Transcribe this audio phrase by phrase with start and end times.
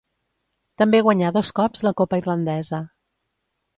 [0.81, 2.81] També guanyà dos cops la copa irlandesa.